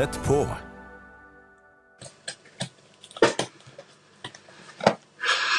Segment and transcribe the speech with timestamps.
[0.00, 0.46] Tett på.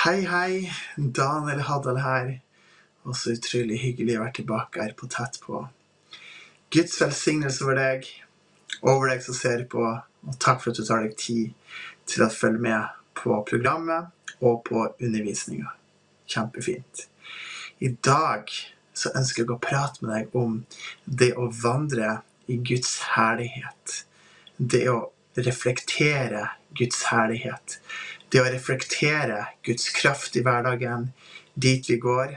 [0.06, 0.72] Hei, hei.
[0.96, 2.32] Daniel Haddal her.
[3.06, 5.62] Og så utrolig hyggelig å være tilbake her på Tett på.
[6.74, 8.10] Guds velsignelse over deg,
[8.82, 11.78] over deg som ser på, og takk for at du tar deg tid
[12.10, 14.10] til å følge med på programmet
[14.42, 15.78] og på undervisninga.
[16.26, 17.10] Kjempefint.
[17.78, 18.50] I dag
[18.90, 20.64] så ønsker jeg å prate med deg om
[21.06, 24.02] det å vandre i Guds herlighet.
[24.62, 24.98] Det å
[25.42, 26.44] reflektere
[26.78, 27.80] Guds herlighet.
[28.30, 31.08] Det å reflektere Guds kraft i hverdagen,
[31.58, 32.36] dit vi går,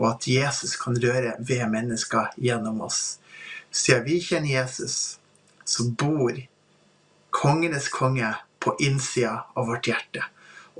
[0.00, 3.18] og at Jesus kan røre ved mennesker gjennom oss.
[3.68, 5.18] Siden vi kjenner Jesus,
[5.68, 6.32] så bor
[7.36, 8.32] kongenes konge
[8.64, 10.24] på innsida av vårt hjerte.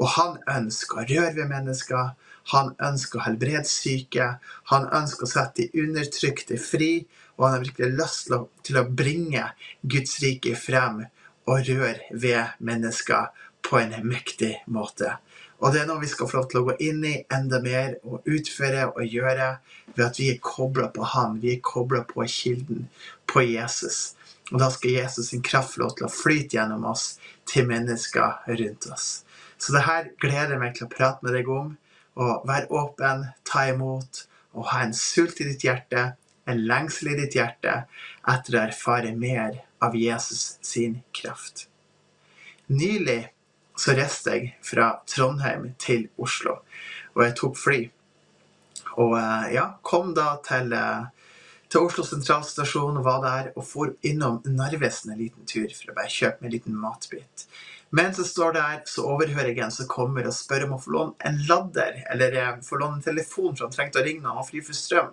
[0.01, 2.15] Og han ønsker å røre ved mennesker.
[2.57, 4.37] Han ønsker å helbrede syke.
[4.73, 7.07] Han ønsker å sette de undertrykte fri.
[7.37, 8.31] Og han har virkelig lyst
[8.65, 9.51] til å, bringe
[9.83, 11.05] Guds rike frem
[11.47, 13.31] og røre ved mennesker
[13.67, 15.17] på en mektig måte.
[15.61, 17.97] Og det er noe vi skal få lov til å gå inn i enda mer
[18.05, 19.55] og utføre og gjøre
[19.95, 21.39] ved at vi er kobla på Han.
[21.41, 22.89] Vi er kobla på kilden,
[23.29, 24.17] på Jesus.
[24.53, 27.17] Og da skal Jesus sin kraft få lov til å flyte gjennom oss
[27.49, 29.09] til mennesker rundt oss.
[29.59, 31.73] Så det her gleder jeg meg til å prate med deg om.
[32.21, 34.23] Og vær åpen, ta imot
[34.57, 36.15] og ha en sult i ditt hjerte,
[36.47, 37.79] en lengsel i ditt hjerte
[38.31, 41.67] etter å erfare mer av Jesus sin kraft.
[42.67, 43.27] Nylig
[43.77, 46.61] så reiste jeg fra Trondheim til Oslo,
[47.15, 47.81] og jeg tok fly.
[48.97, 51.31] Og eh, ja, kom da til, eh,
[51.69, 55.99] til Oslo sentralstasjon og var der, og for innom Narvesen en liten tur for å
[55.99, 57.47] bare kjøpe meg en liten matbit.
[57.95, 60.95] Mens jeg står der, så overhører jeg en som kommer og spør om å få
[60.95, 64.41] låne en ladder, eller eh, få låne en telefon, for han trengte å ringe når
[64.41, 65.13] han fri for strøm.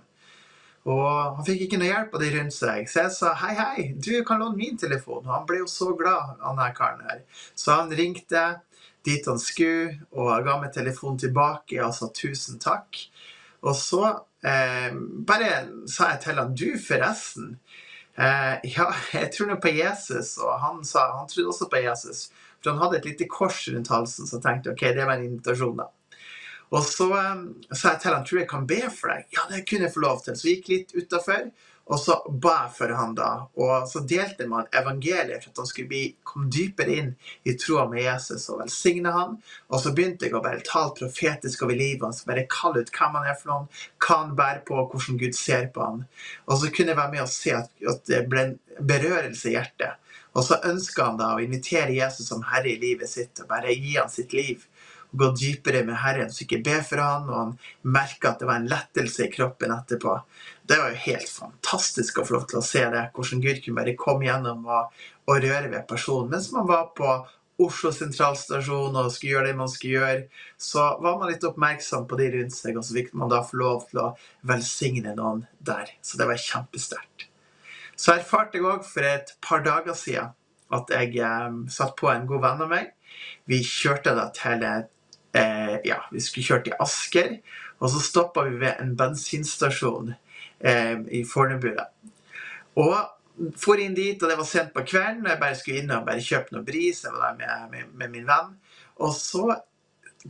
[0.83, 3.85] Og han fikk ikke noe hjelp av de rundt seg, så jeg sa hei, hei,
[3.95, 5.21] du kan låne min telefon.
[5.23, 7.21] Og han ble jo så glad, han her karen her.
[7.55, 8.43] Så han ringte
[9.07, 12.99] dit han skulle, og ga meg telefonen tilbake og sa tusen takk.
[13.63, 14.03] Og så
[14.43, 14.91] eh,
[15.27, 15.51] bare
[15.91, 17.55] sa jeg til han, du forresten,
[18.19, 20.35] eh, ja, jeg tror nå på Jesus.
[20.43, 22.25] Og han sa, han trodde også på Jesus.
[22.59, 25.29] For han hadde et lite kors rundt halsen, så jeg tenkte ok, det var en
[25.31, 25.87] invitasjon, da.
[26.73, 29.27] Og så um, sa jeg til han tror jeg kan be for deg.
[29.35, 30.37] Ja, det kunne jeg få lov til.
[30.37, 31.51] Så vi gikk litt utafor,
[31.91, 33.29] og så ba jeg for han da.
[33.59, 37.11] Og så delte man evangeliet for at han skulle bli, komme dypere inn
[37.45, 39.35] i troa med Jesus og velsigne han.
[39.69, 43.19] Og så begynte jeg å bare tale profetisk over livet hans, bare kalle ut hvem
[43.19, 43.67] han er for noen,
[43.99, 46.05] hva han bærer på, hvordan Gud ser på han.
[46.47, 49.57] Og så kunne jeg være med og se at, at det ble en berørelse i
[49.59, 49.99] hjertet.
[50.33, 53.75] Og så ønska han da å invitere Jesus som herre i livet sitt og bare
[53.75, 54.63] gi han sitt liv
[55.13, 57.53] gå dypere med Herren, så ikke be for han, og han
[57.95, 60.15] merka at det var en lettelse i kroppen etterpå.
[60.65, 63.79] Det var jo helt fantastisk å få lov til å se det, hvordan Gud kunne
[63.81, 66.31] bare komme gjennom og, og røre ved personen.
[66.33, 67.13] Mens man var på
[67.61, 70.23] Oslo sentralstasjon og skulle gjøre det man skulle gjøre,
[70.57, 73.59] så var man litt oppmerksom på de rundt seg, og så fikk man da få
[73.61, 74.07] lov til å
[74.49, 75.93] velsigne noen der.
[76.01, 77.27] Så det var kjempesterkt.
[77.93, 80.33] Så erfarte jeg òg for et par dager siden
[80.73, 82.89] at jeg eh, satt på en god venn av meg.
[83.45, 84.89] Vi kjørte da til et
[85.87, 87.35] ja, vi skulle kjøre til Asker.
[87.81, 91.73] Og så stoppa vi ved en bensinstasjon eh, i Fornebu.
[92.79, 92.95] Og
[93.59, 96.05] for inn dit, og det var sent på kvelden, og jeg bare skulle inn og
[96.07, 97.03] bare kjøpe noe bris.
[97.05, 98.53] Jeg var der med, med, med min venn.
[99.01, 99.47] Og så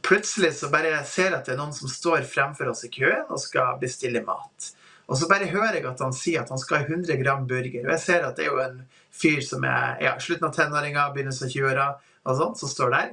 [0.01, 3.27] plutselig så bare ser jeg at det er noen som står fremfor oss i køen
[3.29, 4.71] og skal bestille mat.
[5.11, 7.83] Og så bare hører jeg at han sier at han skal ha 100 gram burger.
[7.85, 8.79] Og jeg ser at det er jo en
[9.13, 11.87] fyr som er ja, slutten av tenåringa, begynnelsen av 20-åra,
[12.23, 13.11] og sånn, som står der.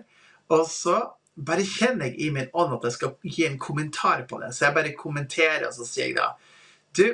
[0.55, 0.97] Og så
[1.37, 4.53] bare kjenner jeg i min ånd at jeg skal gi en kommentar på det.
[4.55, 6.33] Så jeg bare kommenterer, og så sier jeg da
[6.97, 7.07] Du,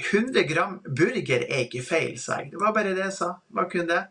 [0.00, 2.50] 100 gram burger er ikke feil, sa jeg.
[2.54, 3.34] Det var bare det jeg sa.
[3.54, 4.02] Hva kunne det?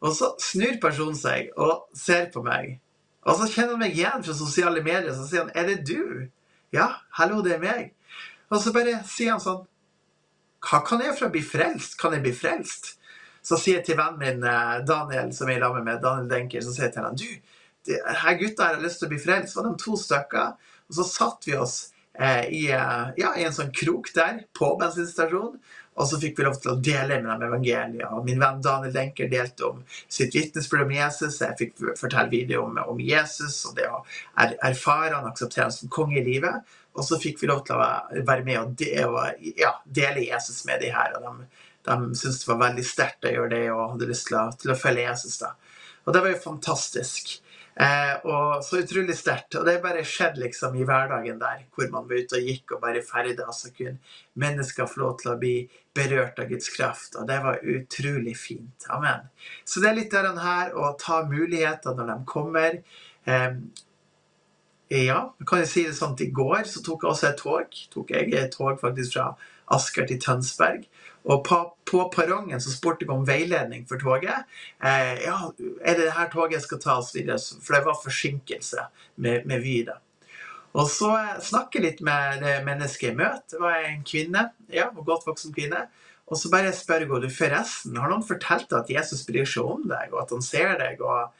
[0.00, 2.78] Og så snur personen seg og ser på meg.
[3.26, 6.30] Og så kjenner han meg igjen fra sosiale medier, så sier han 'Er det du?'
[6.72, 6.88] 'Ja,
[7.18, 7.90] hallo, det er meg'.
[8.50, 9.66] Og så bare sier han sånn
[10.62, 11.98] 'Hva kan jeg for å bli frelst?
[11.98, 12.96] Kan jeg bli frelst?'
[13.42, 16.60] Så sier jeg til vennen min eh, Daniel, som jeg er sammen med, Daniel Denker,
[16.60, 17.30] så sier jeg til han 'Du,
[17.88, 19.56] her gutta har lyst til å bli frelst.
[19.56, 20.54] Var de to stykker.
[20.86, 21.76] Og så satt vi oss
[22.18, 25.58] eh, i, eh, ja, i, en sånn krok der på bensinstasjonen.
[25.96, 28.10] Og så fikk vi lov til å dele med dem evangeliet.
[28.12, 31.38] Og min venn Daniel Denker delte om sitt vitnesbyrd om Jesus.
[31.40, 34.02] Jeg fikk fortelle videoer om, om, Jesus og det å
[34.42, 36.74] er, erfare han, akseptere han som konge i livet.
[36.96, 37.88] Og så fikk vi lov til å
[38.28, 41.16] være med og, de, og ja, dele Jesus med de her.
[41.16, 41.48] Og de,
[41.88, 44.76] de syntes det var veldig sterkt å gjøre det og hadde lyst til å, til
[44.76, 45.40] å følge Jesus.
[45.40, 45.54] da.
[46.04, 47.38] Og det var jo fantastisk.
[47.80, 49.58] Eh, og så utrolig sterkt.
[49.58, 52.84] Og det bare skjedde liksom i hverdagen der, hvor man var ute og gikk og
[52.86, 53.98] bare ferda, så kunne
[54.40, 55.56] mennesker få lov til å bli
[55.96, 57.18] berørt av Guds kraft.
[57.20, 58.88] Og det var utrolig fint.
[58.92, 59.28] Amen.
[59.64, 62.80] Så det er litt av den her å ta muligheter når de kommer.
[64.88, 67.40] Eh, ja, kan jeg si det sånn at i går så tok jeg også et
[67.42, 67.78] tog.
[67.92, 69.32] Tok jeg et tog faktisk fra
[69.74, 70.86] Asker til Tønsberg.
[71.26, 71.58] Og på,
[71.90, 74.46] på perrongen så spurte jeg om veiledning for toget.
[74.78, 75.38] Eh, ja,
[75.82, 77.40] er det det her toget skal ta oss videre?
[77.42, 78.86] For det var forsinkelse
[79.16, 79.80] med, med Vy.
[79.88, 79.98] da.
[80.76, 81.10] Og så
[81.40, 83.56] snakke litt med det mennesket jeg møter.
[83.56, 84.50] Det var en kvinne.
[84.70, 85.86] ja, en godt voksen kvinne.
[86.26, 89.66] Og så bare spør jeg henne forresten, har noen fortalt deg at Jesus bryr seg
[89.66, 91.00] om deg, og at han ser deg?
[91.00, 91.30] og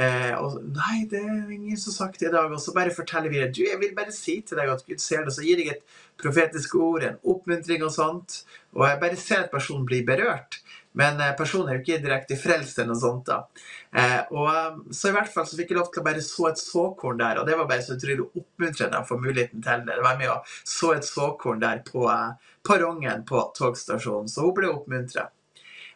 [0.00, 2.52] Eh, og nei, det er ingen som har sagt det i dag.
[2.52, 3.52] Og så bare forteller vi det.
[3.56, 5.34] Du, jeg vil bare si til deg at Gud ser det.
[5.36, 8.42] Så gir jeg et profetisk ord, en oppmuntring og sånt.
[8.76, 10.62] Og jeg bare ser at personen blir berørt.
[10.98, 13.28] Men eh, personen er jo ikke direkte frelst eller noe sånt.
[13.28, 13.68] da.
[13.96, 16.48] Eh, og eh, Så i hvert fall så fikk jeg lov til å bare så
[16.50, 19.96] et såkorn der, og det var bare så utrolig oppmuntrende å få muligheten til det.
[19.96, 24.56] Det var med å så et såkorn der på eh, perrongen på togstasjonen, så hun
[24.56, 25.28] ble oppmuntra.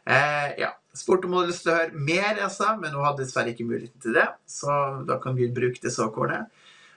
[0.06, 0.72] Eh, ja.
[0.96, 3.52] Spurte om hun hadde lyst til å høre mer, jeg sa, men hun hadde dessverre
[3.52, 4.26] ikke muligheten til det.
[4.48, 4.72] Så
[5.08, 6.48] da kan Gud bruke det såkornet.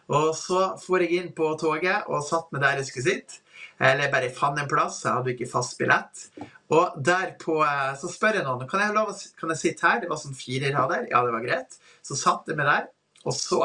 [0.10, 3.44] Og så for jeg inn på toget og satt meg der jeg skulle sitte.
[3.80, 5.04] Eller bare fant en plass.
[5.06, 6.24] Jeg hadde ikke fast billett.
[6.76, 10.02] Og derpå eh, så spør jeg noen kan jeg, lov, kan jeg sitte her.
[10.02, 11.06] Det var sånn fire rader.
[11.12, 11.78] Ja, det var greit.
[12.06, 12.90] Så satt jeg meg der.
[13.28, 13.62] Og så,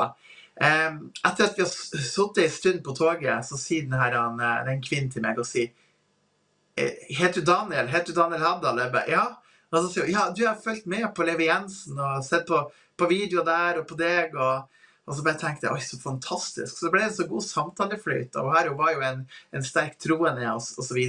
[0.60, 0.90] eh,
[1.24, 4.84] etter at vi har sittet en stund på toget, så sier den, her, eh, den
[4.84, 5.72] kvinnen til meg og sier
[6.74, 7.86] Heter du Daniel?
[7.86, 8.80] Heter du Daniel Haddal?
[8.82, 9.26] Jeg bare, ja.
[9.74, 12.60] Og så sier hun ja, du har fulgt med på Levi Jensen og sett på,
[12.98, 14.38] på videoer der og på deg.
[14.38, 14.70] og
[15.04, 16.78] og så bare tenkte jeg oi, så fantastisk.
[16.78, 18.38] Så det ble en så god samtaleflyt.
[18.40, 19.18] Og her var jo en,
[19.52, 21.00] en sterk troende og osv.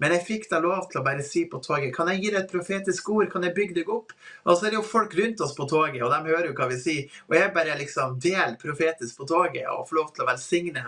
[0.00, 2.40] Men jeg fikk da lov til å bare si på toget kan jeg gi deg
[2.42, 4.14] et profetisk ord, kan jeg bygge deg opp?
[4.46, 6.68] Og så er det jo folk rundt oss på toget, og de hører jo hva
[6.70, 7.22] vi sier.
[7.28, 10.86] Og jeg bare liksom deler profetisk på toget og får lov til å velsigne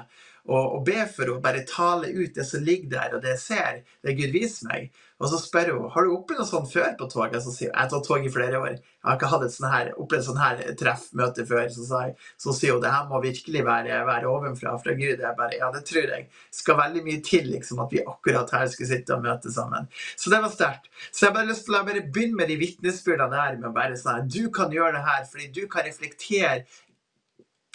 [0.50, 3.42] og, og be for å bare tale ut det som ligger der, og det jeg
[3.44, 4.88] ser, det Gud viser meg.
[5.22, 7.44] Og så spør hun har du opplevd noe sånt før på toget.
[7.44, 8.72] Så sier hun jeg har tatt tog i flere år.
[8.74, 11.68] Jeg har ikke hatt et sånt her, opplevd sånn her treffmøte før.
[11.70, 15.22] Så, jeg, så sier hun det her må virkelig være, være ovenfra fra Gud.
[15.22, 16.26] Jeg bare, ja, det tror jeg.
[16.58, 19.88] Skal veldig mye til liksom, at vi akkurat her skulle sitte og møte sammen.
[20.16, 20.88] Så det var sterkt.
[21.10, 23.98] Så jeg bare lyst til å bare begynne med de vitnesbyrdene her med å bare
[23.98, 26.64] sånn Du kan gjøre det her fordi du kan reflektere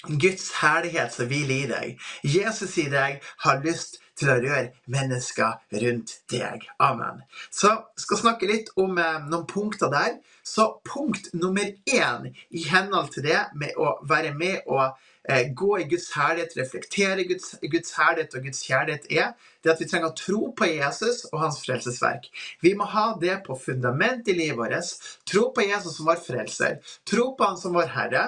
[0.08, 2.04] Guds herlighet som hviler i deg.
[2.24, 6.68] Jesus i deg har lyst til å røre mennesker rundt deg.
[6.82, 7.24] Amen.
[7.50, 10.20] Så jeg skal snakke litt om eh, noen punkter der.
[10.48, 14.96] Så punkt nummer én i henhold til det med å være med og
[15.28, 19.34] eh, gå i Guds herlighet, reflektere Guds, Guds herlighet og Guds kjærlighet, er
[19.64, 22.32] det at vi trenger å tro på Jesus og hans frelsesverk.
[22.64, 24.96] Vi må ha det på fundament i livet vårt.
[25.28, 26.80] Tro på Jesus som vår frelser.
[27.12, 28.26] Tro på han som vår Herre.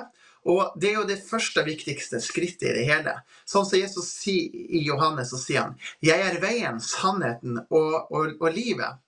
[0.49, 3.15] Og det er jo det første og viktigste skrittet i det hele.
[3.47, 8.35] Sånn som Jesus sier i Johannes, så sier han 'Jeg er veien, sannheten og, og,
[8.39, 8.99] og livet'.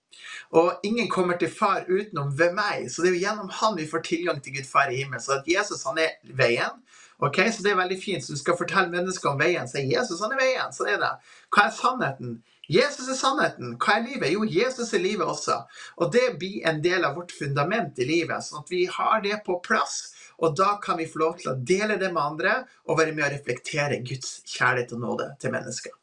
[0.51, 2.87] Og ingen kommer til far utenom ved meg.
[2.91, 5.23] Så det er jo gjennom han vi får tilgang til Gud far i himmelen.
[5.23, 6.81] Så at Jesus han er veien.
[7.21, 8.23] Ok, Så det er veldig fint.
[8.25, 9.67] Så du skal fortelle mennesker om veien.
[9.69, 10.73] Så Jesus han er veien.
[10.73, 11.11] Så det er det.
[11.53, 12.39] Hva er sannheten?
[12.71, 13.75] Jesus er sannheten.
[13.77, 14.31] Hva er livet?
[14.33, 15.59] Jo, Jesus er livet også.
[16.01, 18.43] Og det blir en del av vårt fundament i livet.
[18.45, 20.01] Sånn at vi har det på plass.
[20.41, 22.53] Og da kan vi få lov til å dele det med andre
[22.89, 25.93] og være med å reflektere Guds kjærlighet og nåde til mennesker.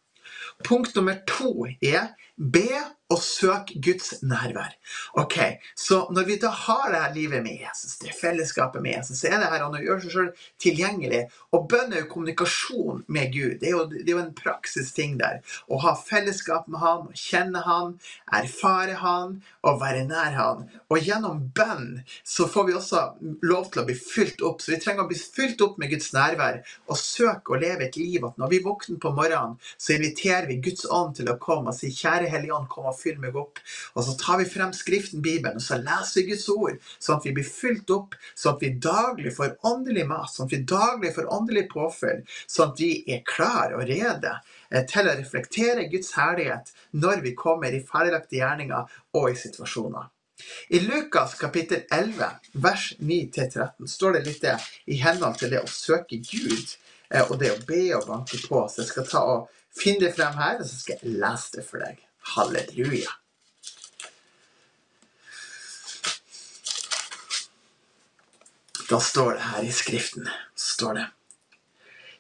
[0.67, 2.69] Punkt nummer to er be
[3.09, 4.75] og søk Guds nærvær.
[5.17, 5.39] Ok,
[5.77, 9.27] Så når vi da har det her livet med Jesus, det fellesskapet med Jesus, så
[9.27, 11.23] er det her han gjør seg selv tilgjengelig.
[11.57, 13.55] Og bønn er jo kommunikasjon med Gud.
[13.61, 15.41] Det er, jo, det er jo en praksisting der.
[15.69, 17.95] Å ha fellesskap med Han, å kjenne Han,
[18.41, 20.69] erfare Han og være nær Han.
[20.93, 23.07] Og gjennom bønn så får vi også
[23.49, 24.61] lov til å bli fylt opp.
[24.61, 27.97] Så vi trenger å bli fylt opp med Guds nærvær og søke å leve et
[27.97, 31.73] liv at når vi våkner på morgenen, så inviterer vi Guds ånd til å komme
[31.73, 33.61] og si kjære Hellige Ånd, kom og fyll meg opp.
[33.95, 37.29] Og så tar vi frem Skriften, Bibelen, og så leser vi Guds ord, sånn at
[37.29, 41.15] vi blir fylt opp, sånn at vi daglig får åndelig mat, sånn at vi daglig
[41.17, 44.37] får åndelig påfyll, sånn at vi er klar og rede
[44.71, 50.09] eh, til å reflektere Guds herlighet når vi kommer i ferdiglagte gjerninger og i situasjoner.
[50.69, 54.55] I Lukas kapittel 11, vers 9-13 står det litt det
[54.87, 56.77] i henhold til det å søke Gud
[57.11, 58.63] eh, og det å be og banke på.
[58.71, 61.67] Så jeg skal ta og finne det frem her, og så skal jeg lese det
[61.67, 62.08] for deg.
[62.29, 63.11] Halleluja.
[68.91, 71.09] Da står det her i Skriften står det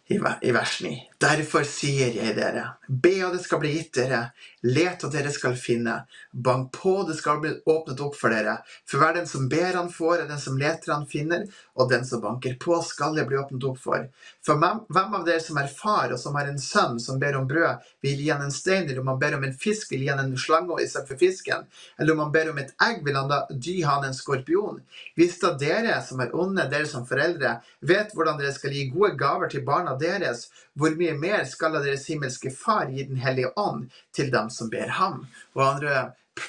[0.09, 1.08] i vers 9.
[1.19, 4.21] Derfor sier jeg dere, be og det skal bli gitt dere,
[4.63, 5.97] let og dere skal finne,
[6.31, 8.53] bank på det skal bli åpnet opp for dere.
[8.87, 11.43] For hver den som ber han får, og den som leter han finner,
[11.75, 14.05] og den som banker på skal det bli åpnet opp for.
[14.47, 17.51] For hvem av dere som er far og som har en sønn som ber om
[17.51, 20.13] brød, vil gi han en stein, eller om han ber om en fisk, vil gi
[20.13, 21.67] han en slange istedenfor fisken?
[21.99, 24.79] Eller om han ber om et egg, vil han da dy han en skorpion?
[25.19, 29.17] Hvis da dere som er onde, dere som foreldre, vet hvordan dere skal gi gode
[29.19, 30.47] gaver til barna deres,
[30.79, 34.91] hvor mye mer skal deres himmelske Far gi Den hellige ånd til dem som ber
[34.99, 35.27] ham?
[35.57, 36.09] Og andre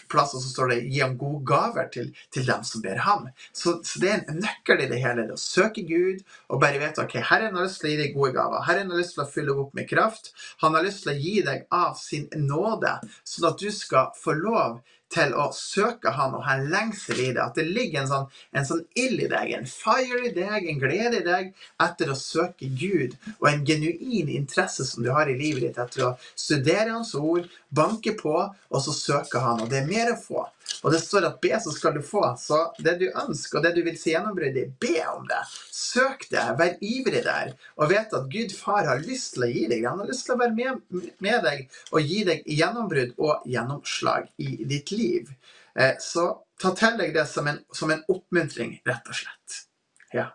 [0.10, 3.30] plasser så står det 'gi ham gode gaver til, til dem som ber ham'.
[3.54, 5.26] Så, så, det er en nøkkel i det hele.
[5.28, 8.16] Det å søke Gud og bare vite ok, Herren har lyst til å gi deg
[8.18, 8.66] gode gaver.
[8.68, 10.32] Herren har lyst til å fylle opp med kraft.
[10.64, 14.38] Han har lyst til å gi deg av sin nåde, sånn at du skal få
[14.38, 14.80] lov
[15.14, 17.42] til å søke Han og ha en lengsel i det.
[17.44, 20.82] At det ligger en sånn, en sånn ild i deg, en fire i deg, en
[20.82, 21.52] glede i deg
[21.86, 23.18] etter å søke Gud.
[23.40, 27.50] Og en genuin interesse som du har i livet ditt etter å studere Hans ord,
[27.70, 29.66] banke på, og så søke Han.
[29.66, 30.46] Og det er mer å få.
[30.84, 32.24] Og det står at be, så skal du få.
[32.40, 35.42] Så det du ønsker, og det du vil se gjennombrudd i, be om det.
[35.76, 36.46] Søk det.
[36.60, 37.54] Vær ivrig der.
[37.80, 39.88] Og vet at Gud far har lyst til å gi deg.
[39.90, 44.30] Han har lyst til å være med, med deg og gi deg gjennombrudd og gjennomslag
[44.40, 45.34] i ditt liv.
[45.76, 49.64] Eh, så ta til deg det som en, som en oppmuntring, rett og slett.
[50.16, 50.30] Ja.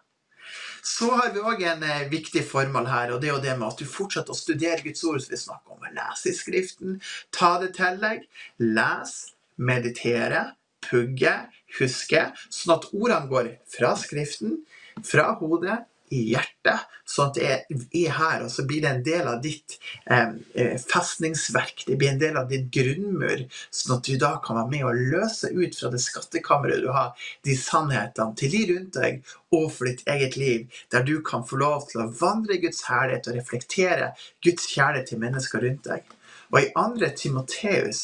[0.85, 3.71] Så har vi òg en eh, viktig formål her, og det er jo det med
[3.71, 5.23] at du fortsetter å studere Guds ord.
[5.25, 6.99] som vi snakker om, Lese i Skriften,
[7.33, 8.27] ta det til deg.
[8.61, 9.15] Les,
[9.57, 10.45] meditere,
[10.85, 11.35] pugge,
[11.79, 14.61] huske, sånn at ordene går fra Skriften,
[15.05, 15.83] fra hodet,
[16.15, 19.77] i hjertet, sånn at det er her, og så blir det en del av ditt
[20.05, 21.85] eh, eh, festningsverk.
[21.89, 23.45] Det blir en del av ditt grunnmur,
[23.75, 27.15] sånn at du da kan være med og løse ut fra det skattkammeret du har,
[27.47, 31.59] de sannhetene til de rundt deg og for ditt eget liv, der du kan få
[31.63, 34.13] lov til å vandre i Guds herlighet og reflektere
[34.45, 36.17] Guds kjærlighet til mennesker rundt deg.
[36.53, 37.13] Og i 2.
[37.19, 38.03] Timoteus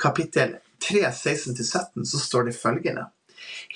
[0.00, 3.08] kapittel 3, 16-17, så står det følgende.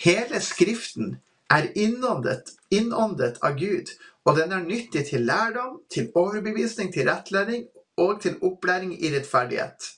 [0.05, 1.17] Hele Skriften
[1.51, 3.91] er innåndet, innåndet av Gud,
[4.25, 7.67] og den er nyttig til lærdom, til overbevisning, til rettledning
[8.01, 9.89] og til opplæring i rettferdighet.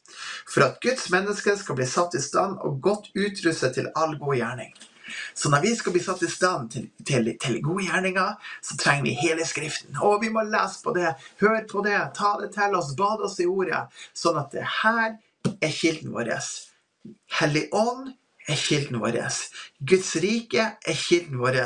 [0.55, 4.39] For at Guds menneske skal bli satt i stand og godt utrustet til all god
[4.39, 4.73] gjerning.
[5.35, 9.05] Så når vi skal bli satt i stand til, til, til, gode gjerninger, så trenger
[9.11, 9.97] vi hele Skriften.
[10.01, 13.41] Og vi må lese på det, høre på det, ta det til oss, bade oss
[13.43, 13.85] i ordet.
[14.17, 15.19] Sånn at det her
[15.53, 16.33] er kilden vår.
[17.39, 18.13] Hellig ånd
[18.51, 19.19] er kilden vår.
[19.87, 21.61] Guds rike er kilden vår.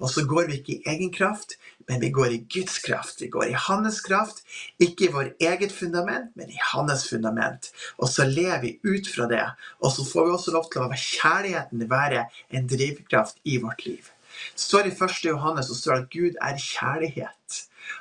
[0.00, 1.56] Og så går vi ikke i egen kraft,
[1.88, 3.22] men vi går i Guds kraft.
[3.22, 4.42] Vi går i Hans kraft,
[4.82, 7.70] ikke i vår eget fundament, men i Hans fundament.
[7.98, 9.44] Og så lever vi ut fra det.
[9.80, 13.86] Og så får vi også lov til å la kjærligheten være en drivkraft i vårt
[13.86, 14.12] liv.
[14.52, 15.22] Det står i 1.
[15.30, 17.60] Johannes og står at Gud er kjærlighet,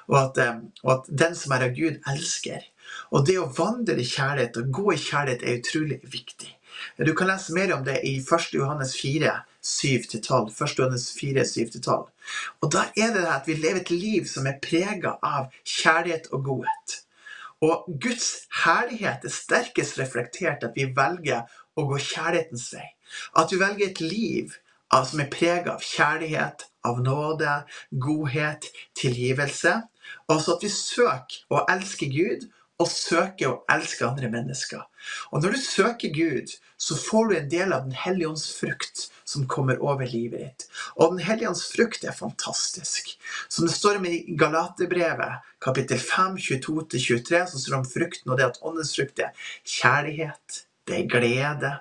[0.10, 2.66] og at, eh, og at den som er av Gud, elsker.
[3.12, 6.55] Og det å vandre i kjærlighet og gå i kjærlighet er utrolig viktig.
[6.98, 8.54] Du kan lese mer om det i 1.
[8.54, 9.32] Johannes 4,
[9.64, 10.52] 7-12.
[10.64, 10.80] 1.
[10.80, 12.06] Johannes 4, 7-12.
[12.62, 16.46] Og da er det at vi lever et liv som er prega av kjærlighet og
[16.52, 17.00] godhet.
[17.66, 22.88] Og Guds herlighet er sterkest reflektert at vi velger å gå kjærlighetens vei.
[23.38, 24.56] At vi velger et liv
[24.96, 27.56] som er prega av kjærlighet, av nåde,
[27.92, 29.74] godhet, tilgivelse.
[30.30, 32.46] Og så at vi søker å elske Gud
[32.82, 34.82] og søke å elske andre mennesker.
[35.32, 39.06] Og når du søker Gud, så får du en del av Den hellige ånds frukt
[39.24, 40.68] som kommer over livet ditt.
[40.98, 43.16] Og Den hellige ånds frukt er fantastisk.
[43.48, 48.40] Som det står om i Galaterbrevet, kapittel 5, 22-23, så står det om frukten, og
[48.40, 51.72] det at åndens frukt er kjærlighet, det er glede,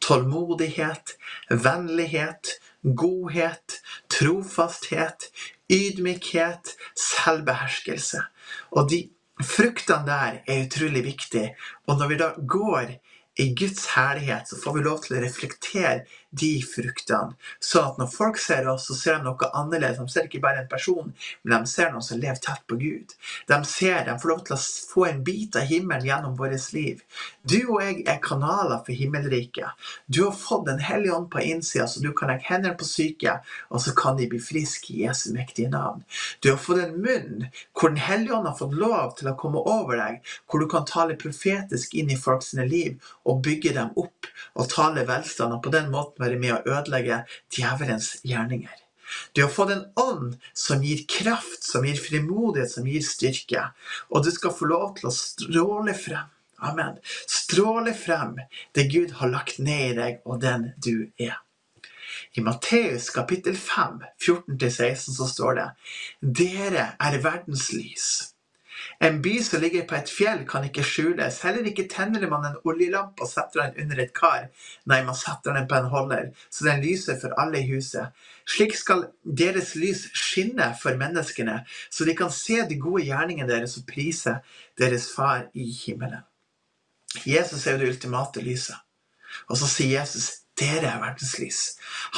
[0.00, 1.16] tålmodighet,
[1.50, 2.54] vennlighet,
[2.96, 3.80] godhet,
[4.12, 5.28] trofasthet,
[5.72, 8.22] ydmykhet, selvbeherskelse.
[8.70, 9.02] Og de
[9.42, 11.54] Fruktene der er utrolig viktig,
[11.86, 12.94] Og når vi da går
[13.36, 16.06] i Guds herlighet, så får vi lov til å reflektere
[16.40, 17.36] de fruktene.
[17.62, 19.98] Sånn at når folk ser oss, så ser de noe annerledes.
[20.00, 21.12] De ser ikke bare en person,
[21.42, 23.14] men de ser noen som lever tett på Gud.
[23.50, 24.60] De ser, de får lov til å
[24.92, 27.02] få en bit av himmelen gjennom vårt liv.
[27.42, 29.88] Du og jeg er kanaler for himmelriket.
[30.06, 33.36] Du har fått Den hellige ånd på innsida, så du kan legge hendene på syke,
[33.70, 36.02] og så kan de bli friske i Jesu mektige navn.
[36.42, 39.62] Du har fått en munn hvor Den hellige ånd har fått lov til å komme
[39.62, 40.18] over deg,
[40.50, 44.26] hvor du kan tale profetisk inn i folks liv og bygge dem opp
[44.56, 47.22] og tale velstand, og på den måten være med å ødelegge
[47.52, 48.82] djevelens gjerninger.
[49.32, 53.68] Du har fått en ånd som gir kraft, som gir frimodighet, som gir styrke.
[54.10, 56.32] Og du skal få lov til å stråle frem.
[56.66, 56.96] Amen.
[57.28, 58.38] Stråle frem
[58.74, 61.36] det Gud har lagt ned i deg, og den du er.
[62.36, 65.66] I Matteus kapittel 5, 14-16 så står det
[66.40, 68.08] Dere er verdens lys.
[69.00, 71.40] En by som ligger på et fjell, kan ikke skjules.
[71.44, 74.48] Heller ikke tenner man en oljelampe og setter den under et kar.
[74.86, 78.14] Nei, man setter den på en holder, så den lyser for alle i huset.
[78.46, 83.76] Slik skal deres lys skinne for menneskene, så de kan se de gode gjerningene deres
[83.80, 84.38] og prise
[84.78, 86.24] deres Far i himmelen.
[87.26, 88.76] Jesus er jo det ultimate lyset.
[89.48, 91.60] Og så sier Jesus dere er verdens lys.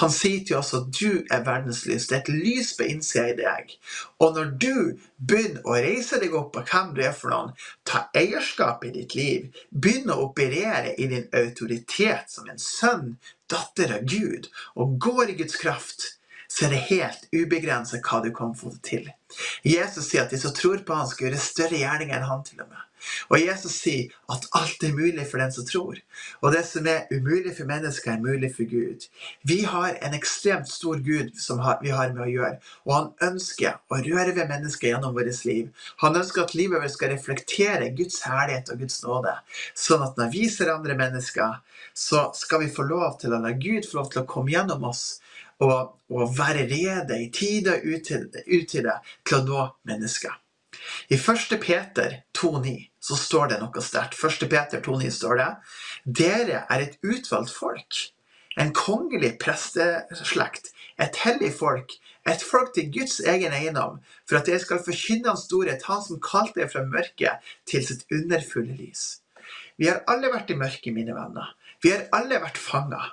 [0.01, 2.07] Han sier til oss at du er verdens lys.
[2.09, 3.73] Det er et lys på innsida i deg.
[4.23, 4.75] Og når du
[5.19, 7.55] begynner å reise deg opp på hvem du er for noen,
[7.89, 13.17] ta eierskap i ditt liv, begynne å operere i din autoritet som en sønn,
[13.51, 16.15] datter av Gud, og går i Guds kraft,
[16.49, 19.09] så er det helt ubegrenset hva du kan få til.
[19.67, 22.63] Jesus sier at de som tror på han skal gjøre større gjerninger enn han til
[22.65, 22.88] og med.
[23.31, 25.99] Og Jesus sier at alt er mulig for den som tror.
[26.43, 29.09] Og det som er umulig for mennesker, er mulig for Gud.
[29.49, 33.79] Vi har en ekstremt stor Gud som vi har med å gjøre, og han ønsker
[33.93, 35.71] å røre ved mennesker gjennom vårt liv.
[36.05, 39.35] Han ønsker at livet vårt skal reflektere Guds herlighet og Guds nåde.
[39.79, 41.59] Sånn at når vi ser andre mennesker,
[41.95, 44.85] så skal vi få lov til å la Gud få lov til å komme gjennom
[44.89, 45.05] oss
[45.65, 50.37] og, og være rede i tide og utide til å nå mennesker.
[51.09, 51.57] I 1.
[51.61, 54.19] Peter 2,9 så står det noe sterkt.
[54.19, 54.47] 1.
[54.51, 55.49] Peter 2,9 står det
[56.21, 58.01] Dere er et utvalgt folk,
[58.59, 61.95] en kongelig presteslekt, et hellig folk,
[62.27, 66.21] et folk til Guds egen eiendom, for at dere skal forkynne Hans storhet, Han som
[66.23, 69.21] kalte dere fra mørket til sitt underfulle lys.
[69.79, 71.55] Vi har alle vært i mørket, mine venner.
[71.83, 73.13] Vi har alle vært fanga.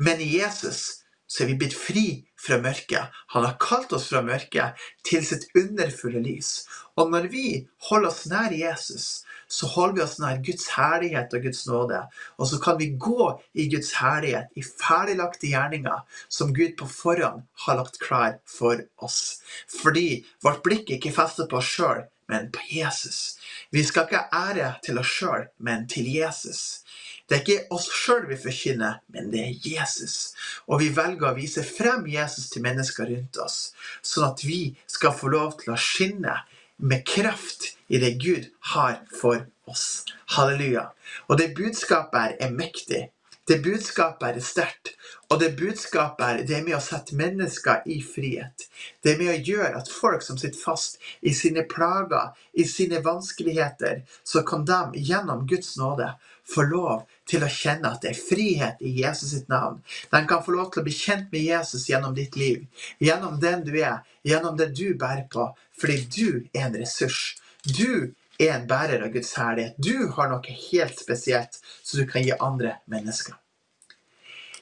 [0.00, 2.06] Men i Jesus så er vi blitt fri
[2.40, 3.14] fra mørket.
[3.34, 6.64] Han har kalt oss fra mørket til sitt underfulle lys.
[6.98, 7.44] Og når vi
[7.86, 9.06] holder oss nær Jesus,
[9.46, 12.00] så holder vi oss nær Guds herlighet og Guds nåde.
[12.38, 17.46] Og så kan vi gå i Guds herlighet, i ferdiglagte gjerninger som Gud på forhånd
[17.66, 19.40] har lagt klar for oss.
[19.80, 23.38] Fordi vårt blikk ikke festet på oss sjøl, men på Jesus.
[23.70, 26.82] Vi skal ikke ære til oss sjøl, men til Jesus.
[27.30, 30.32] Det er ikke oss sjøl vi forkynner, men det er Jesus.
[30.66, 33.58] Og vi velger å vise frem Jesus til mennesker rundt oss,
[34.02, 36.40] sånn at vi skal få lov til å skinne
[36.82, 40.02] med kraft i det Gud har for oss.
[40.34, 40.88] Halleluja.
[41.30, 43.04] Og det budskapet her er mektig.
[43.50, 44.92] Det budskapet er sterkt.
[45.30, 48.68] Og det budskapet er, det med å sette mennesker i frihet.
[49.02, 54.04] Det med å gjøre at folk som sitter fast i sine plager, i sine vanskeligheter,
[54.22, 56.12] så kan de gjennom Guds nåde
[56.54, 59.82] få lov til å kjenne at det er frihet i Jesus sitt navn.
[60.14, 62.62] De kan få lov til å bli kjent med Jesus gjennom ditt liv,
[63.02, 67.34] gjennom den du er, gjennom det du bærer på, fordi du er en ressurs.
[67.66, 69.74] Du er en bærer av Guds herlighet.
[69.78, 73.39] Du har noe helt spesielt som du kan gi andre mennesker.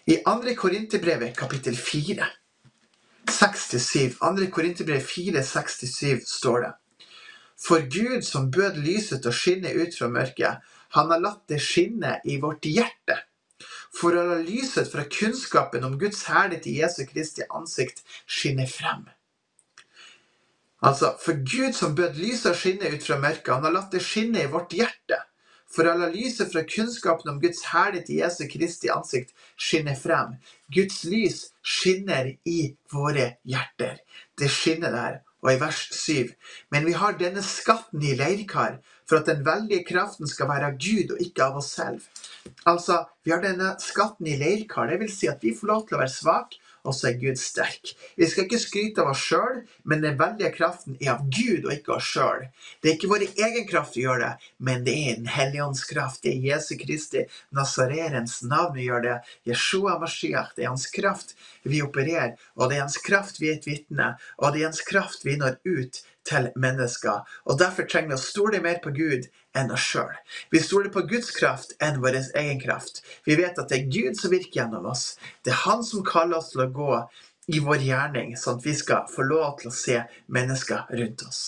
[0.08, 0.54] I 2.
[0.56, 2.26] Korinterbrevet kapittel 4,
[3.26, 4.46] 6-7, 2.
[4.50, 6.70] Korinterbrevet 4, 6-7 står det
[7.60, 10.64] For Gud som bød lyset å skinne ut fra mørket,
[10.96, 13.18] han har latt det skinne i vårt hjerte.
[13.92, 19.04] For å la lyset fra kunnskapen om Guds herlighet i Jesu Kristi ansikt skinne frem.
[20.88, 24.00] Altså, for Gud som bød lyset å skinne ut fra mørket, han har latt det
[24.08, 25.20] skinne i vårt hjerte.
[25.68, 30.36] For å la lyset fra kunnskapen om Guds herlighet i Jesu Kristi ansikt skinne frem.
[30.72, 32.60] Guds lys skinner i
[32.92, 33.98] våre hjerter.
[34.38, 35.18] Det skinner der.
[35.44, 36.32] Og i vers 7.
[36.74, 40.80] Men vi har denne skatten i leirkar for at den veldige kraften skal være av
[40.82, 42.08] Gud og ikke av oss selv.
[42.66, 44.90] Altså, vi har denne skatten i leirkar.
[44.90, 47.38] Det vil si at vi får lov til å være svake og så er Gud
[47.40, 47.92] sterk.
[48.18, 51.72] Vi skal ikke skryte av oss sjøl, men den veldige kraften er av Gud og
[51.74, 52.44] ikke av oss sjøl.
[52.82, 55.84] Det er ikke vår egen kraft vi gjør det, men det er Den hellige ånds
[55.88, 56.22] kraft.
[56.22, 59.16] Det er Jesu Kristi, Nazarerens navn vi gjør det.
[59.48, 60.54] Jeshua Mashiach.
[60.56, 64.14] Det er hans kraft vi opererer, og det er hans kraft vi er et vitne,
[64.38, 67.24] og det er hans kraft vi når ut til mennesker.
[67.48, 70.14] Og Derfor trenger vi å stole mer på Gud enn oss sjøl.
[70.52, 73.02] Vi stoler på Guds kraft enn vår egen kraft.
[73.26, 75.16] Vi vet at det er Gud som virker gjennom oss.
[75.42, 76.92] Det er Han som kaller oss til å gå
[77.48, 80.02] i vår gjerning, sånn at vi skal få lov til å se
[80.36, 81.42] mennesker rundt oss.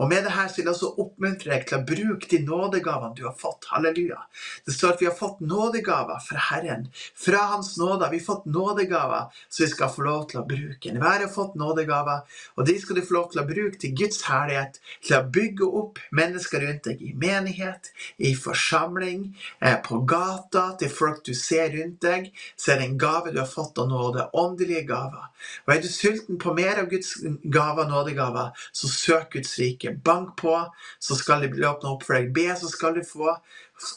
[0.00, 3.16] Og med det her så vil jeg også oppmuntre deg til å bruke de nådegavene
[3.18, 3.66] du har fått.
[3.72, 4.20] Halleluja.
[4.66, 6.86] Det står at vi har fått nådegaver fra Herren.
[7.18, 10.90] Fra Hans nåde har vi fått nådegaver så vi skal få lov til å bruke.
[10.90, 12.22] Enhver har fått nådegaver,
[12.56, 15.68] og de skal du få lov til å bruke til Guds herlighet, til å bygge
[15.82, 19.28] opp mennesker rundt deg i menighet, i forsamling,
[19.60, 22.30] eh, på gata, til folk du ser rundt deg.
[22.56, 24.28] Så er det en gave du har fått av nåde.
[24.32, 25.28] Åndelige gaver.
[25.66, 29.96] Og er du sulten på mer av Guds gaver, nådegaver, så søk Guds rike ikke.
[30.06, 30.54] Bank på,
[31.02, 32.30] så skal det bli åpna opp for deg.
[32.36, 33.34] Be, så skal du få.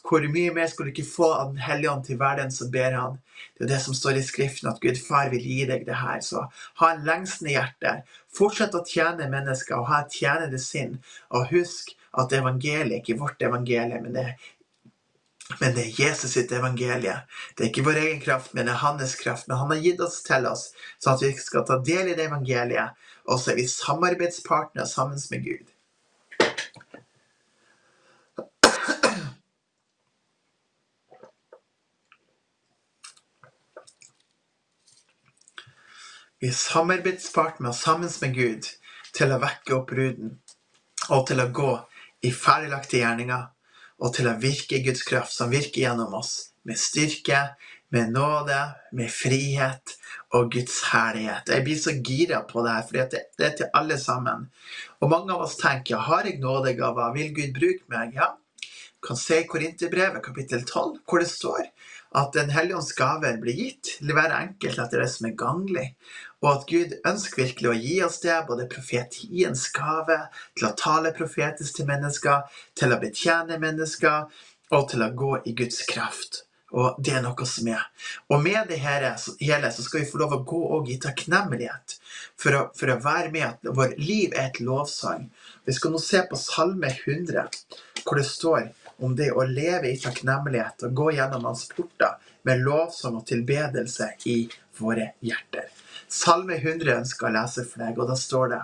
[0.09, 2.71] Hvor mye mer skal du ikke få av Den hellige ånd til hver den som
[2.73, 3.19] ber han?
[3.55, 6.23] Det er det som står i Skriften, at Gud far vil gi deg det her.
[6.25, 6.47] Så
[6.81, 7.99] ha en lengsende hjerte.
[8.35, 10.97] Fortsett å tjene mennesker og ha et tjenende sinn.
[11.35, 14.27] Og husk at evangeliet ikke er vårt evangelium, men det,
[15.59, 17.19] men det er Jesus sitt evangelie.
[17.53, 19.47] Det er ikke vår egen kraft, men det er hans kraft.
[19.47, 22.25] Men han har gitt oss til oss, sånn at vi skal ta del i det
[22.31, 22.97] evangeliet.
[23.29, 25.74] Og så er vi samarbeidspartnere sammen med Gud.
[36.41, 38.65] Vi er samarbeidspartnere sammen med Gud
[39.15, 40.33] til å vekke opp bruden
[41.07, 41.69] og til å gå
[42.27, 43.45] i ferdiglagte gjerninger
[44.03, 47.39] og til å virke Guds kraft, som virker gjennom oss med styrke,
[47.95, 48.57] med nåde,
[48.91, 49.93] med frihet
[50.35, 51.53] og Guds herlighet.
[51.55, 54.49] Jeg blir så gira på det her, for det, er til alle sammen.
[54.99, 58.17] Og mange av oss tenker har jeg nådegaver, vil Gud bruke meg?
[58.19, 58.33] Ja.
[58.99, 61.69] Du kan se i Korinterbrevet kapittel 12, hvor det står
[62.15, 65.85] at Den hellige ånds gaver blir gitt til hver enkelt etter det som er ganglig,
[66.43, 70.17] og at Gud ønsker virkelig å gi oss det, både profetiens gave,
[70.55, 72.45] til å tale profetisk til mennesker,
[72.77, 74.29] til å betjene mennesker,
[74.73, 76.43] og til å gå i Guds kraft.
[76.75, 77.83] Og det er noe som er.
[78.33, 81.97] Og med det hele så skal vi få lov å gå og i takknemlighet
[82.41, 85.29] for å, for å være med at vår liv er et lovsang.
[85.65, 87.45] Vi skal nå se på Salme 100,
[88.03, 92.15] hvor det står om det å leve i takknemlighet og gå gjennom hans porter
[92.47, 94.37] med lovsang og tilbedelse i
[94.79, 95.67] våre hjerter.
[96.07, 98.63] Salme 100 ønsker å lese for deg, og da står det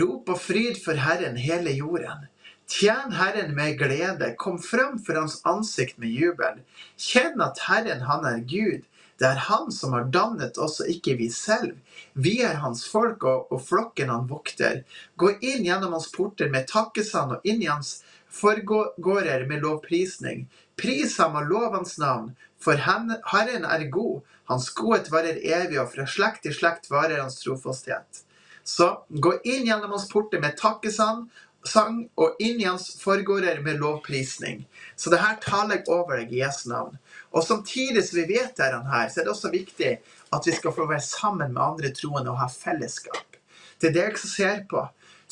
[0.00, 2.24] Rop og fryd for Herren hele jorden.
[2.66, 6.62] Tjen Herren med glede, kom fram for Hans ansikt med jubel.
[6.96, 8.88] Kjenn at Herren, Han er Gud.
[9.20, 11.76] Det er Han som har dannet oss, og ikke vi selv.
[12.14, 14.82] Vi er Hans folk, og, og flokken Han vokter.
[15.20, 17.98] Gå inn gjennom Hans porter med takkesand og inn i Hans
[18.34, 20.44] forgårder med lovprisning.
[20.80, 24.22] Pris ham og lov hans navn, for Herren er god.
[24.50, 28.24] Hans godhet varer evig, og fra slekt til slekt varer hans trofasthet.
[28.64, 31.26] Så gå inn gjennom hans porter med takkesang
[31.68, 34.64] sang, og inn i hans forgårder med lovprisning.
[34.96, 36.98] Så det her taler jeg over deg i Jesu navn.
[37.32, 39.92] Og samtidig som vi vet dette her, så er det også viktig
[40.34, 43.38] at vi skal få være sammen med andre troende og ha fellesskap.
[43.80, 44.84] Det er det jeg ser på.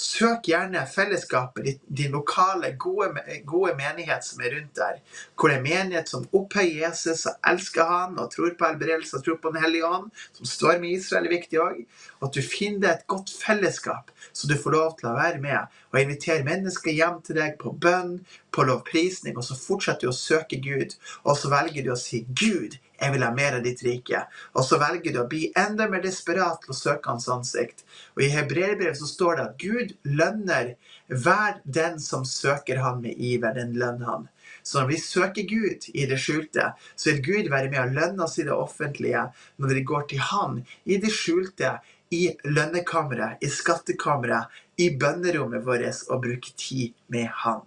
[0.03, 4.99] Søk gjerne fellesskapet, din lokale, gode, gode, menighet som er rundt der.
[5.39, 9.25] Hvor det er menighet som opphøyer Jesus og elsker han og tror på helbredelse og
[9.25, 11.79] tror på Den hellige ånd, som står med Israel, er viktig òg.
[12.21, 15.79] Og at du finner et godt fellesskap, så du får lov til å være med
[15.93, 18.17] og invitere mennesker hjem til deg på bønn,
[18.53, 20.97] på lovprisning, og så fortsetter du å søke Gud.
[21.23, 24.25] Og så velger du å si 'Gud, jeg vil ha mer av ditt rike.
[24.57, 27.83] Og så velger du å bli enda mer desperat til å søke hans ansikt.
[28.17, 30.75] Og i hebreerbrevet så står det at Gud lønner
[31.11, 33.57] hver den som søker han med iver.
[33.59, 34.29] Den lønner han.
[34.63, 38.27] Så når vi søker Gud i det skjulte, så vil Gud være med å lønne
[38.29, 39.27] oss i det offentlige
[39.59, 41.81] når vi går til Han i det skjulte,
[42.13, 47.61] i lønnekammeret, i skattekammeret, i bønnerommet vårt og bruke tid med Han.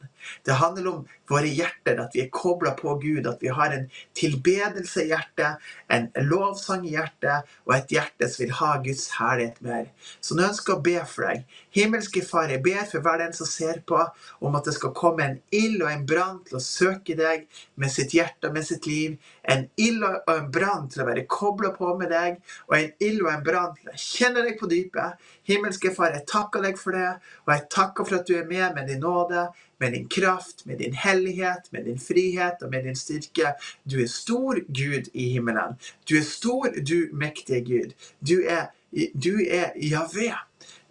[0.46, 3.86] Det handler om våre hjerter, at vi er kobla på Gud, at vi har en
[4.18, 5.62] tilbedelse i hjertet,
[5.94, 9.88] en lovsang i hjertet, og et hjerte som vil ha Guds herlighet mer.
[10.22, 11.60] Så nå ønsker jeg å be for deg.
[11.78, 14.02] Himmelske Far, jeg ber for hver den som ser på,
[14.42, 17.46] om at det skal komme en ild og en brann til å søke deg
[17.82, 19.18] med sitt hjerte og med sitt liv.
[19.46, 23.26] En ild og en brann til å være kobla på med deg, og en ild
[23.26, 25.22] og en brann til å kjenne deg på dypet.
[25.46, 27.12] Himmelske Far, jeg takker deg for det,
[27.46, 29.48] og jeg takker for at du er med med din nåde
[29.80, 33.54] med din kraft, med din hellighet, med din frihet og med din styrke.
[33.92, 35.78] Du er stor Gud i himmelen.
[36.10, 37.94] Du er stor, du mektige Gud.
[38.28, 38.66] Du er,
[39.24, 40.34] du er Javé.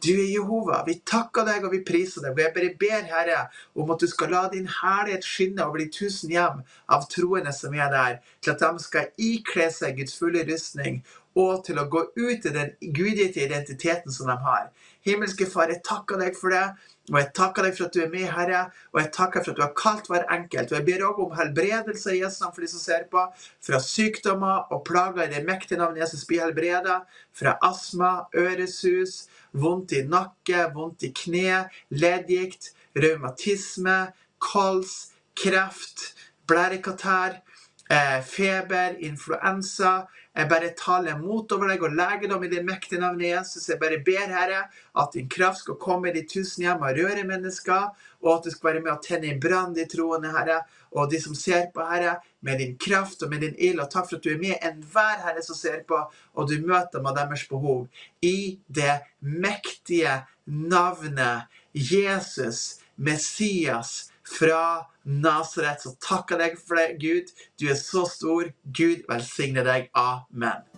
[0.04, 0.82] Du er Jehova.
[0.86, 2.38] Vi takker deg og vi priser deg.
[2.38, 6.30] Jeg bare ber, Herre, om at du skal la din herlighet skinne over de tusen
[6.34, 6.60] hjem
[6.92, 11.00] av troende som er der, til at de skal ikle seg Guds fulle rustning
[11.34, 14.68] og til å gå ut i den gudgitte identiteten som de har.
[15.04, 16.66] Himmelske Far, jeg takker deg for det.
[17.12, 18.60] Og jeg takker deg for at du er med, Herre,
[18.94, 20.70] og jeg takker for at du har kalt hver enkelt.
[20.72, 23.24] Og jeg ber også om helbredelse i Jesu navn for de som ser på,
[23.66, 27.02] fra sykdommer og plager i det mektige navnet Jesus blir helbreda,
[27.36, 33.98] fra astma, øresus, vondt i nakke, vondt i kne, leddgikt, revmatisme,
[34.40, 34.96] kols,
[35.36, 36.14] kreft,
[36.48, 37.42] blærekatarr,
[37.90, 43.28] eh, feber, influensa, jeg bare taler mot over deg og legedom i det mektige navnet
[43.28, 43.68] Jesus.
[43.70, 44.64] Jeg bare ber, Herre,
[44.98, 47.92] at din kraft skal komme i de tusen hjem og røre mennesker,
[48.24, 51.20] og at du skal være med å tenne en brann i troende, Herre, og de
[51.22, 53.82] som ser på, Herre, med din kraft og med din ild.
[53.82, 56.00] Og takk for at du er med enhver Herre som ser på,
[56.34, 57.86] og du møter med deres behov.
[58.22, 65.84] I det mektige navnet Jesus, Messias, fra Nasaret.
[65.84, 67.34] Så takker jeg deg for det, Gud.
[67.60, 68.50] Du er så stor.
[68.64, 69.90] Gud velsigne deg.
[69.94, 70.73] Amen.